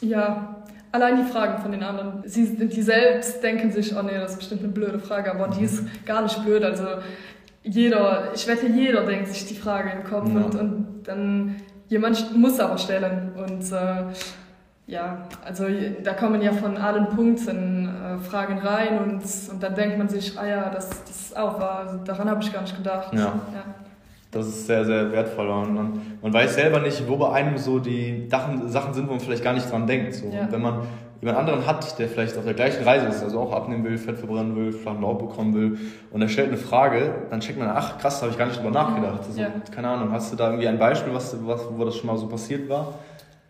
Ja, 0.00 0.49
Allein 0.92 1.24
die 1.24 1.30
Fragen 1.30 1.62
von 1.62 1.70
den 1.70 1.82
anderen. 1.82 2.22
Sie, 2.24 2.56
die 2.68 2.82
selbst 2.82 3.42
denken 3.42 3.70
sich, 3.70 3.94
oh 3.96 4.02
nee, 4.02 4.18
das 4.18 4.32
ist 4.32 4.38
bestimmt 4.38 4.64
eine 4.64 4.72
blöde 4.72 4.98
Frage, 4.98 5.30
aber 5.30 5.48
die 5.48 5.64
ist 5.64 5.84
gar 6.04 6.22
nicht 6.22 6.42
blöd. 6.44 6.64
Also 6.64 6.84
jeder, 7.62 8.32
ich 8.34 8.46
wette, 8.48 8.66
jeder 8.66 9.04
denkt 9.04 9.28
sich 9.28 9.46
die 9.46 9.54
Frage 9.54 9.90
im 9.90 10.04
Kopf 10.04 10.28
ja. 10.28 10.40
und, 10.40 10.54
und 10.56 11.02
dann 11.04 11.56
jemand 11.88 12.36
muss 12.36 12.58
aber 12.58 12.78
stellen. 12.78 13.32
Und 13.36 13.70
äh, 13.70 14.12
ja, 14.86 15.28
also 15.44 15.66
da 16.02 16.14
kommen 16.14 16.42
ja 16.42 16.52
von 16.52 16.76
allen 16.76 17.08
Punkten 17.10 17.88
äh, 17.88 18.18
Fragen 18.18 18.58
rein 18.58 18.98
und, 18.98 19.22
und 19.22 19.62
dann 19.62 19.74
denkt 19.76 19.98
man 19.98 20.08
sich, 20.08 20.36
ah 20.36 20.46
ja, 20.46 20.70
das, 20.70 20.88
das 20.88 21.10
ist 21.10 21.36
auch 21.36 21.60
wahr, 21.60 21.86
also 21.86 21.98
daran 21.98 22.28
habe 22.28 22.42
ich 22.42 22.52
gar 22.52 22.62
nicht 22.62 22.76
gedacht. 22.76 23.12
Ja. 23.12 23.20
ja. 23.20 23.64
Das 24.30 24.46
ist 24.46 24.66
sehr, 24.66 24.84
sehr 24.84 25.10
wertvoll. 25.10 25.48
Und 25.48 25.74
man, 25.74 26.02
man 26.22 26.32
weiß 26.32 26.54
selber 26.54 26.80
nicht, 26.80 27.08
wo 27.08 27.16
bei 27.16 27.32
einem 27.32 27.58
so 27.58 27.78
die 27.80 28.28
Sachen 28.28 28.94
sind, 28.94 29.08
wo 29.08 29.12
man 29.12 29.20
vielleicht 29.20 29.42
gar 29.42 29.54
nicht 29.54 29.70
dran 29.70 29.86
denkt. 29.86 30.14
So. 30.14 30.26
Ja. 30.26 30.50
Wenn 30.50 30.62
man 30.62 30.82
jemand 31.20 31.38
anderen 31.38 31.66
hat, 31.66 31.98
der 31.98 32.08
vielleicht 32.08 32.36
auf 32.38 32.44
der 32.44 32.54
gleichen 32.54 32.84
Reise 32.84 33.06
ist, 33.06 33.22
also 33.22 33.40
auch 33.40 33.52
abnehmen 33.52 33.84
will, 33.84 33.98
Fett 33.98 34.18
verbrennen 34.18 34.56
will, 34.56 34.72
flachen 34.72 35.02
Laut 35.02 35.18
bekommen 35.18 35.54
will 35.54 35.78
und 36.12 36.22
er 36.22 36.28
stellt 36.28 36.48
eine 36.48 36.56
Frage, 36.56 37.26
dann 37.28 37.40
checkt 37.40 37.58
man, 37.58 37.68
ach 37.68 37.98
krass, 37.98 38.20
da 38.20 38.22
habe 38.22 38.32
ich 38.32 38.38
gar 38.38 38.46
nicht 38.46 38.58
drüber 38.58 38.70
nachgedacht. 38.70 39.20
Also, 39.26 39.40
ja. 39.40 39.48
Keine 39.74 39.88
Ahnung, 39.88 40.12
hast 40.12 40.32
du 40.32 40.36
da 40.36 40.46
irgendwie 40.46 40.68
ein 40.68 40.78
Beispiel, 40.78 41.12
was, 41.12 41.36
was, 41.46 41.68
wo 41.70 41.84
das 41.84 41.96
schon 41.96 42.06
mal 42.06 42.16
so 42.16 42.26
passiert 42.26 42.68
war? 42.68 42.94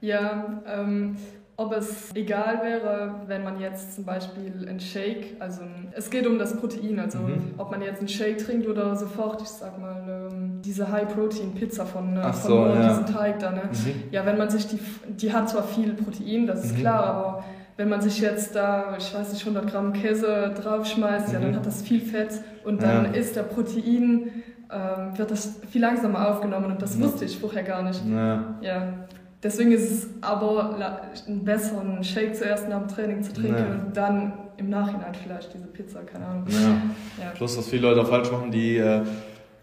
Ja, 0.00 0.62
ähm, 0.66 1.16
ob 1.60 1.74
es 1.74 2.10
egal 2.14 2.62
wäre, 2.62 3.16
wenn 3.26 3.44
man 3.44 3.60
jetzt 3.60 3.94
zum 3.94 4.06
Beispiel 4.06 4.66
ein 4.66 4.80
Shake, 4.80 5.36
also 5.40 5.60
ein, 5.60 5.92
es 5.94 6.08
geht 6.08 6.26
um 6.26 6.38
das 6.38 6.56
Protein, 6.56 6.98
also 6.98 7.18
mhm. 7.18 7.52
ob 7.58 7.70
man 7.70 7.82
jetzt 7.82 7.98
einen 7.98 8.08
Shake 8.08 8.38
trinkt 8.38 8.66
oder 8.66 8.96
sofort, 8.96 9.42
ich 9.42 9.48
sag 9.48 9.78
mal, 9.78 10.30
ähm, 10.32 10.62
diese 10.64 10.90
High-Protein-Pizza 10.90 11.84
von, 11.84 12.16
äh, 12.16 12.32
von 12.32 12.50
so, 12.50 12.66
ja. 12.66 12.88
diesem 12.88 13.14
Teig 13.14 13.40
da. 13.40 13.50
Ne? 13.50 13.62
Mhm. 13.64 14.04
Ja, 14.10 14.24
wenn 14.24 14.38
man 14.38 14.48
sich 14.48 14.68
die, 14.68 14.78
die 15.06 15.34
hat 15.34 15.50
zwar 15.50 15.64
viel 15.64 15.92
Protein, 15.92 16.46
das 16.46 16.64
ist 16.64 16.76
mhm. 16.76 16.80
klar, 16.80 17.04
aber 17.04 17.44
wenn 17.76 17.90
man 17.90 18.00
sich 18.00 18.20
jetzt 18.20 18.56
da, 18.56 18.96
ich 18.96 19.14
weiß 19.14 19.30
nicht, 19.30 19.46
100 19.46 19.70
Gramm 19.70 19.92
Käse 19.92 20.54
draufschmeißt, 20.62 21.34
ja, 21.34 21.40
dann 21.40 21.50
mhm. 21.50 21.56
hat 21.56 21.66
das 21.66 21.82
viel 21.82 22.00
Fett 22.00 22.40
und 22.64 22.82
dann 22.82 23.04
ja. 23.04 23.10
ist 23.10 23.36
der 23.36 23.42
Protein, 23.42 24.30
ähm, 24.72 25.18
wird 25.18 25.30
das 25.30 25.60
viel 25.70 25.82
langsamer 25.82 26.30
aufgenommen 26.30 26.72
und 26.72 26.80
das 26.80 26.98
wusste 26.98 27.26
ich 27.26 27.38
vorher 27.38 27.64
gar 27.64 27.82
nicht. 27.82 28.00
Ja. 28.06 28.54
ja. 28.62 28.94
Deswegen 29.42 29.72
ist 29.72 29.90
es 29.90 30.08
aber 30.20 31.00
besser, 31.26 31.80
einen 31.80 32.04
Shake 32.04 32.36
zuerst 32.36 32.68
nach 32.68 32.78
dem 32.78 32.88
Training 32.88 33.22
zu 33.22 33.32
trinken 33.32 33.56
ja. 33.56 33.86
und 33.86 33.96
dann 33.96 34.32
im 34.58 34.68
Nachhinein 34.68 35.14
vielleicht 35.14 35.54
diese 35.54 35.66
Pizza, 35.66 36.00
keine 36.00 36.26
Ahnung. 36.26 36.44
Ja. 36.48 37.24
ja. 37.24 37.30
Plus, 37.34 37.56
was 37.56 37.68
viele 37.68 37.88
Leute 37.88 38.04
falsch 38.04 38.30
machen, 38.30 38.50
die 38.50 38.76
äh, 38.76 39.00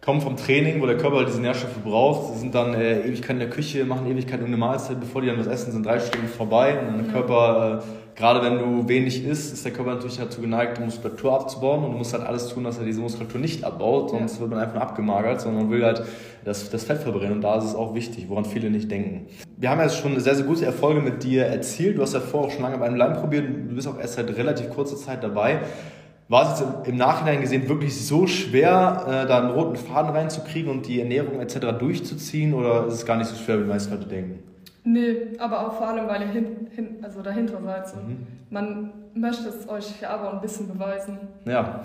kommen 0.01 0.21
vom 0.21 0.35
Training, 0.35 0.81
wo 0.81 0.87
der 0.87 0.97
Körper 0.97 1.25
diese 1.25 1.39
Nährstoffe 1.39 1.77
braucht, 1.83 2.33
sie 2.33 2.39
sind 2.39 2.55
dann 2.55 2.73
äh, 2.73 3.01
Ewigkeit 3.01 3.31
in 3.31 3.39
der 3.39 3.49
Küche, 3.51 3.85
machen 3.85 4.07
Ewigkeit 4.07 4.43
eine 4.43 4.57
Mahlzeit, 4.57 4.99
bevor 4.99 5.21
die 5.21 5.27
dann 5.27 5.37
was 5.37 5.47
essen, 5.47 5.71
sind 5.71 5.85
drei 5.85 5.99
Stunden 5.99 6.27
vorbei 6.27 6.79
und 6.79 6.87
dann 6.87 7.03
der 7.03 7.13
Körper 7.13 7.83
äh, 7.83 8.06
gerade 8.17 8.41
wenn 8.41 8.57
du 8.57 8.89
wenig 8.89 9.23
isst, 9.25 9.53
ist 9.53 9.63
der 9.63 9.71
Körper 9.71 9.93
natürlich 9.93 10.17
dazu 10.17 10.41
geneigt, 10.41 10.79
Muskulatur 10.79 11.33
abzubauen 11.33 11.85
und 11.85 11.91
du 11.91 11.97
musst 11.99 12.13
halt 12.13 12.25
alles 12.25 12.49
tun, 12.49 12.63
dass 12.63 12.79
er 12.79 12.85
diese 12.85 12.99
Muskulatur 12.99 13.39
nicht 13.39 13.63
abbaut, 13.63 14.09
sonst 14.09 14.35
ja. 14.35 14.41
wird 14.41 14.49
man 14.49 14.59
einfach 14.59 14.73
nur 14.73 14.83
abgemagert, 14.83 15.39
sondern 15.39 15.63
man 15.63 15.71
will 15.71 15.85
halt 15.85 16.03
das, 16.43 16.69
das 16.69 16.83
Fett 16.83 16.97
verbrennen 16.97 17.33
und 17.33 17.41
da 17.41 17.57
ist 17.57 17.65
es 17.65 17.75
auch 17.75 17.93
wichtig, 17.93 18.25
woran 18.27 18.43
viele 18.43 18.71
nicht 18.71 18.89
denken. 18.89 19.27
Wir 19.55 19.69
haben 19.69 19.79
ja 19.79 19.87
schon 19.89 20.19
sehr, 20.19 20.35
sehr 20.35 20.45
gute 20.45 20.65
Erfolge 20.65 20.99
mit 20.99 21.23
dir 21.23 21.45
erzielt. 21.45 21.97
Du 21.97 22.01
hast 22.01 22.13
ja 22.13 22.19
vorher 22.19 22.49
auch 22.49 22.53
schon 22.53 22.63
lange 22.63 22.77
bei 22.79 22.87
einem 22.87 22.97
Leim 22.97 23.13
probiert, 23.13 23.47
du 23.47 23.75
bist 23.75 23.87
auch 23.87 23.99
erst 23.99 24.15
seit 24.15 24.35
relativ 24.35 24.69
kurzer 24.71 24.97
Zeit 24.97 25.23
dabei. 25.23 25.61
War 26.29 26.51
es 26.51 26.59
jetzt 26.59 26.87
im 26.87 26.97
Nachhinein 26.97 27.39
gesehen 27.39 27.69
wirklich 27.69 27.95
so 28.05 28.27
schwer, 28.27 29.05
äh, 29.07 29.27
da 29.27 29.39
einen 29.39 29.51
roten 29.51 29.77
Faden 29.77 30.11
reinzukriegen 30.11 30.69
und 30.69 30.85
die 30.87 30.99
Ernährung 30.99 31.39
etc. 31.39 31.77
durchzuziehen 31.79 32.53
oder 32.53 32.87
ist 32.87 32.95
es 32.95 33.05
gar 33.05 33.15
nicht 33.15 33.27
so 33.27 33.35
schwer, 33.37 33.59
wie 33.59 33.63
die 33.63 33.69
meisten 33.69 33.93
Leute 33.93 34.07
denken? 34.07 34.39
Nee, 34.89 35.37
aber 35.37 35.67
auch 35.67 35.73
vor 35.73 35.89
allem, 35.89 36.07
weil 36.07 36.21
ihr 36.21 36.27
hin, 36.29 36.67
hin, 36.73 36.97
also 37.01 37.21
dahinter 37.21 37.61
seid. 37.61 37.89
So. 37.89 37.97
Mhm. 37.97 38.25
Man 38.49 38.93
möchte 39.15 39.49
es 39.49 39.67
euch 39.67 39.99
ja 39.99 40.11
aber 40.11 40.31
ein 40.31 40.39
bisschen 40.39 40.69
beweisen. 40.69 41.17
Ja. 41.43 41.81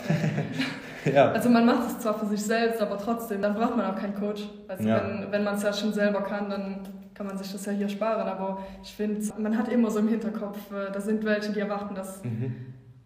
ja. 1.12 1.32
Also 1.32 1.48
man 1.48 1.66
macht 1.66 1.88
es 1.88 1.98
zwar 1.98 2.16
für 2.16 2.26
sich 2.26 2.40
selbst, 2.44 2.80
aber 2.80 2.96
trotzdem, 2.98 3.42
dann 3.42 3.56
braucht 3.56 3.76
man 3.76 3.86
auch 3.86 3.96
keinen 3.96 4.14
Coach. 4.14 4.42
Also 4.68 4.88
ja. 4.88 5.02
wenn, 5.02 5.32
wenn 5.32 5.42
man 5.42 5.56
es 5.56 5.64
ja 5.64 5.72
schon 5.72 5.92
selber 5.92 6.22
kann, 6.22 6.48
dann 6.48 6.78
kann 7.12 7.26
man 7.26 7.36
sich 7.36 7.50
das 7.50 7.66
ja 7.66 7.72
hier 7.72 7.88
sparen. 7.88 8.28
Aber 8.28 8.58
ich 8.84 8.94
finde, 8.94 9.20
man 9.36 9.58
hat 9.58 9.66
immer 9.66 9.90
so 9.90 9.98
im 9.98 10.06
Hinterkopf, 10.06 10.58
äh, 10.70 10.92
da 10.92 11.00
sind 11.00 11.24
welche, 11.24 11.50
die 11.50 11.58
erwarten 11.58 11.96
das 11.96 12.22
mhm. 12.22 12.54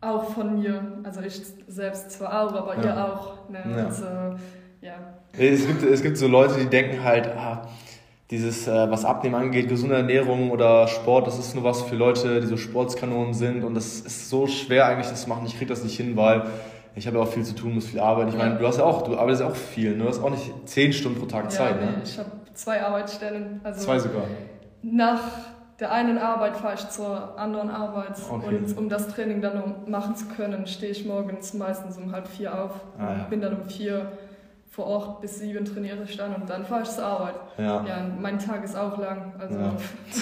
auch 0.03 0.25
von 0.25 0.59
mir. 0.59 0.83
Also 1.05 1.23
ich 1.23 1.41
selbst 1.69 2.11
zwar 2.11 2.43
auch, 2.43 2.55
aber 2.55 2.76
ja. 2.76 2.85
ihr 2.85 3.03
auch. 3.03 3.49
Ne? 3.49 3.61
Ja. 3.65 3.88
Äh, 3.88 4.37
ja. 4.83 4.95
Es, 5.38 5.67
gibt, 5.67 5.83
es 5.83 6.03
gibt 6.03 6.19
so 6.19 6.29
Leute, 6.29 6.61
die 6.61 6.67
denken 6.67 7.03
halt, 7.03 7.29
ah, 7.29 7.67
dieses, 8.30 8.66
äh, 8.66 8.90
was 8.90 9.04
Abnehmen 9.04 9.37
angeht, 9.37 9.68
gesunde 9.68 9.97
Ernährung 9.97 10.50
oder 10.50 10.88
Sport, 10.88 11.26
das 11.26 11.38
ist 11.38 11.54
nur 11.54 11.64
was 11.64 11.83
für 11.83 11.95
Leute, 11.95 12.40
die 12.40 12.47
so 12.47 12.56
Sportskanonen 12.56 13.35
sind 13.35 13.62
und 13.62 13.75
das 13.75 14.00
ist 14.00 14.28
so 14.28 14.47
schwer 14.47 14.87
eigentlich, 14.87 15.09
das 15.09 15.23
zu 15.23 15.28
machen. 15.28 15.47
Ich 15.47 15.56
kriege 15.56 15.68
das 15.68 15.85
nicht 15.85 15.97
hin, 15.97 16.16
weil 16.16 16.42
ich 16.97 17.06
habe 17.06 17.18
ja 17.18 17.23
auch 17.23 17.28
viel 17.28 17.45
zu 17.45 17.54
tun, 17.54 17.75
muss 17.75 17.87
viel 17.87 18.00
arbeiten. 18.00 18.30
Ich 18.30 18.37
meine, 18.37 18.56
du 18.56 18.66
hast 18.66 18.78
ja 18.78 18.85
auch, 18.85 19.02
du 19.02 19.16
arbeitest 19.16 19.42
ja 19.42 19.49
auch 19.49 19.54
viel, 19.54 19.97
ne? 19.97 20.04
du 20.04 20.09
hast 20.09 20.21
auch 20.23 20.30
nicht 20.30 20.50
zehn 20.64 20.92
Stunden 20.92 21.21
pro 21.21 21.26
Tag 21.26 21.45
ja, 21.45 21.50
Zeit. 21.50 21.80
Ne? 21.80 22.00
ich 22.02 22.18
habe 22.18 22.30
zwei 22.54 22.83
Arbeitsstellen. 22.83 23.61
Also 23.62 23.85
zwei 23.85 23.99
sogar. 23.99 24.25
Nach 24.83 25.21
der 25.78 25.92
einen 25.92 26.16
Arbeit 26.16 26.56
fahre 26.56 26.75
ich 26.75 26.88
zur 26.88 27.38
anderen 27.38 27.68
Arbeit 27.68 28.14
okay. 28.30 28.47
und 28.47 28.78
um 28.78 28.88
das 28.88 29.09
Training 29.09 29.42
dann 29.42 29.75
machen 29.87 30.16
zu 30.16 30.26
können, 30.26 30.66
stehe 30.66 30.90
ich 30.90 31.04
morgens 31.04 31.52
meistens 31.52 31.99
um 31.99 32.12
halb 32.12 32.28
vier 32.28 32.59
auf 32.59 32.73
ah, 32.99 33.09
und 33.09 33.18
ja. 33.18 33.25
bin 33.28 33.40
dann 33.42 33.61
um 33.61 33.68
vier 33.68 34.11
vor 34.70 34.87
Ort 34.87 35.20
bis 35.23 35.38
sieben 35.38 35.64
trainiere 35.64 35.99
ich 36.04 36.16
dann 36.16 36.35
und 36.35 36.50
dann 36.50 36.64
fahre 36.64 36.82
ich 36.82 36.88
zur 36.90 37.04
Arbeit. 37.04 37.35
Ja. 37.56 37.85
ja 37.87 38.06
mein 38.20 38.38
Tag 38.38 38.62
ist 38.62 38.76
auch 38.76 38.99
lang, 38.99 39.32
also 39.38 39.58
ja. 39.58 39.73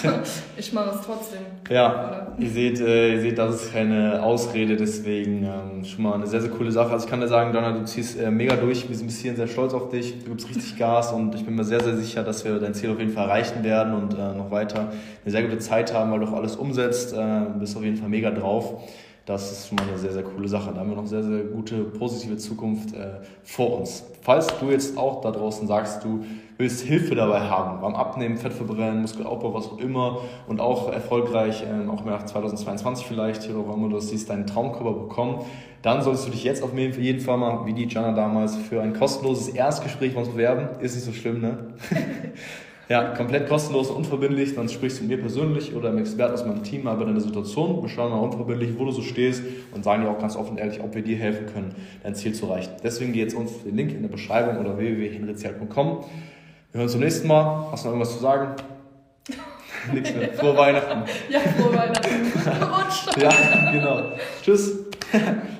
ich 0.57 0.71
mache 0.71 0.91
es 0.91 1.01
trotzdem. 1.01 1.41
Ja, 1.69 2.27
ihr 2.37 2.49
seht, 2.49 2.79
äh, 2.79 3.15
ihr 3.15 3.21
seht, 3.21 3.37
das 3.37 3.55
ist 3.55 3.73
keine 3.73 4.23
Ausrede, 4.23 4.77
deswegen 4.77 5.43
ähm, 5.43 5.83
schon 5.83 6.03
mal 6.03 6.13
eine 6.13 6.27
sehr, 6.27 6.41
sehr 6.41 6.51
coole 6.51 6.71
Sache. 6.71 6.91
Also 6.91 7.05
ich 7.05 7.11
kann 7.11 7.19
dir 7.19 7.27
sagen, 7.27 7.51
Donna, 7.51 7.73
du 7.73 7.83
ziehst 7.83 8.19
äh, 8.19 8.31
mega 8.31 8.55
durch, 8.55 8.87
wir 8.87 8.95
sind 8.95 9.07
bis 9.07 9.19
hierhin 9.19 9.35
sehr 9.35 9.47
stolz 9.47 9.73
auf 9.73 9.89
dich, 9.89 10.23
du 10.23 10.29
gibst 10.29 10.47
richtig 10.47 10.77
Gas 10.77 11.11
und 11.11 11.35
ich 11.35 11.45
bin 11.45 11.55
mir 11.55 11.65
sehr, 11.65 11.81
sehr 11.81 11.97
sicher, 11.97 12.23
dass 12.23 12.45
wir 12.45 12.57
dein 12.59 12.73
Ziel 12.73 12.91
auf 12.91 12.99
jeden 12.99 13.11
Fall 13.11 13.25
erreichen 13.25 13.63
werden 13.63 13.93
und 13.93 14.13
äh, 14.13 14.33
noch 14.33 14.51
weiter 14.51 14.91
eine 15.23 15.31
sehr 15.31 15.43
gute 15.43 15.59
Zeit 15.59 15.93
haben, 15.93 16.11
weil 16.11 16.21
du 16.21 16.27
auch 16.27 16.33
alles 16.33 16.55
umsetzt, 16.55 17.13
äh, 17.13 17.41
bist 17.59 17.75
auf 17.75 17.83
jeden 17.83 17.97
Fall 17.97 18.09
mega 18.09 18.31
drauf 18.31 18.81
das 19.25 19.51
ist 19.51 19.67
schon 19.67 19.77
mal 19.77 19.87
eine 19.87 19.97
sehr, 19.97 20.13
sehr 20.13 20.23
coole 20.23 20.47
Sache. 20.47 20.71
Da 20.71 20.81
haben 20.81 20.89
wir 20.89 20.95
noch 20.95 21.07
sehr, 21.07 21.23
sehr 21.23 21.43
gute, 21.45 21.83
positive 21.83 22.37
Zukunft 22.37 22.93
äh, 22.93 23.21
vor 23.43 23.79
uns. 23.79 24.03
Falls 24.21 24.47
du 24.59 24.69
jetzt 24.69 24.97
auch 24.97 25.21
da 25.21 25.31
draußen 25.31 25.67
sagst, 25.67 26.03
du 26.03 26.23
willst 26.57 26.85
Hilfe 26.85 27.15
dabei 27.15 27.41
haben, 27.41 27.81
beim 27.81 27.95
Abnehmen, 27.95 28.37
Fettverbrennen, 28.37 29.01
Muskelaufbau, 29.01 29.53
was 29.53 29.65
auch 29.65 29.79
immer 29.79 30.19
und 30.47 30.61
auch 30.61 30.91
erfolgreich, 30.91 31.63
äh, 31.63 31.89
auch 31.89 32.05
nach 32.05 32.25
2022 32.25 33.07
vielleicht, 33.07 33.43
hier 33.43 33.57
auch 33.57 33.75
immer 33.75 33.89
du 33.89 33.99
siehst, 33.99 34.29
deinen 34.29 34.45
Traumkörper 34.45 34.93
bekommen, 34.93 35.43
dann 35.81 36.03
solltest 36.03 36.27
du 36.27 36.31
dich 36.31 36.43
jetzt 36.43 36.61
auf 36.63 36.77
jeden 36.77 37.19
Fall 37.19 37.37
mal, 37.37 37.65
wie 37.65 37.73
die 37.73 37.87
Jana 37.87 38.11
damals, 38.11 38.55
für 38.55 38.81
ein 38.81 38.93
kostenloses 38.93 39.49
Erstgespräch 39.49 40.13
bei 40.13 40.19
uns 40.19 40.29
bewerben. 40.29 40.79
Ist 40.81 40.95
nicht 40.95 41.05
so 41.05 41.13
schlimm, 41.13 41.41
ne? 41.41 41.73
Ja, 42.87 43.15
komplett 43.15 43.49
kostenlos 43.49 43.89
und 43.89 43.97
unverbindlich. 43.97 44.53
Dann 44.55 44.69
sprichst 44.69 44.99
du 44.99 45.03
mit 45.03 45.17
mir 45.17 45.21
persönlich 45.21 45.73
oder 45.73 45.89
einem 45.89 45.97
Experten 45.97 46.33
aus 46.33 46.45
meinem 46.45 46.63
Team 46.63 46.83
mal 46.83 46.95
über 46.95 47.05
deine 47.05 47.19
Situation. 47.19 47.81
Wir 47.81 47.89
schauen 47.89 48.11
mal 48.11 48.19
unverbindlich, 48.19 48.77
wo 48.77 48.85
du 48.85 48.91
so 48.91 49.01
stehst 49.01 49.43
und 49.73 49.83
sagen 49.83 50.03
dir 50.03 50.09
auch 50.09 50.19
ganz 50.19 50.35
offen 50.35 50.51
und 50.51 50.57
ehrlich, 50.59 50.81
ob 50.81 50.93
wir 50.93 51.01
dir 51.01 51.17
helfen 51.17 51.47
können, 51.47 51.75
dein 52.03 52.13
Ziel 52.13 52.33
zu 52.33 52.45
erreichen. 52.45 52.73
Deswegen 52.83 53.13
geh 53.13 53.21
jetzt 53.21 53.35
uns 53.35 53.63
den 53.63 53.75
Link 53.75 53.91
in 53.91 54.03
der 54.03 54.09
Beschreibung 54.09 54.57
oder 54.59 54.77
www.henrizial.com. 54.77 55.87
Wir 55.87 56.79
hören 56.79 56.83
uns 56.83 56.91
zum 56.91 57.01
nächsten 57.01 57.27
Mal. 57.27 57.71
Hast 57.71 57.83
du 57.83 57.87
noch 57.87 57.95
irgendwas 57.95 58.13
zu 58.13 58.19
sagen? 58.21 58.55
Nichts 59.93 60.13
mehr. 60.13 60.33
Frohe 60.33 60.55
Weihnachten. 60.55 61.03
Ja, 61.29 61.39
frohe 61.39 61.73
Weihnachten. 61.73 63.19
ja, 63.19 63.71
genau. 63.71 64.11
Tschüss. 64.43 64.85